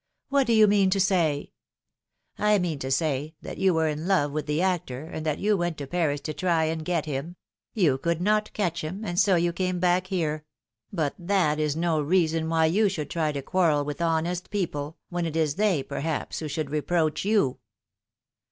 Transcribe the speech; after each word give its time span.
What 0.29 0.47
do 0.47 0.53
you 0.53 0.65
mean 0.65 0.89
to 0.89 0.99
say?" 0.99 1.51
I 2.39 2.57
mean 2.57 2.79
to 2.79 2.89
say, 2.89 3.35
that 3.43 3.59
you 3.59 3.71
were 3.71 3.87
in 3.87 4.07
love 4.07 4.31
with 4.31 4.47
the 4.47 4.59
actor, 4.59 5.03
and 5.03 5.23
that 5.27 5.37
you 5.37 5.55
went 5.55 5.77
to 5.77 5.85
Paris 5.85 6.19
to 6.21 6.33
try 6.33 6.63
and 6.63 6.83
get 6.83 7.05
him; 7.05 7.35
you 7.75 7.99
could 7.99 8.19
not 8.19 8.51
catch 8.53 8.83
him, 8.83 9.05
and 9.05 9.19
so 9.19 9.35
you 9.35 9.53
came 9.53 9.79
back 9.79 10.07
here; 10.07 10.43
but 10.91 11.13
that 11.19 11.59
is 11.59 11.75
no 11.75 12.01
reason 12.01 12.49
why 12.49 12.65
you 12.65 12.89
should 12.89 13.11
try 13.11 13.31
to 13.31 13.43
quarrel 13.43 13.85
with 13.85 14.01
honest 14.01 14.49
people, 14.49 14.97
when 15.09 15.27
it 15.27 15.35
is 15.35 15.53
they, 15.53 15.83
perhaps, 15.83 16.39
who 16.39 16.47
should 16.47 16.71
reproach 16.71 17.23
you." 17.23 17.59